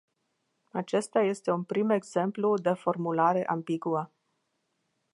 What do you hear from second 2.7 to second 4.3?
formulare ambiguă.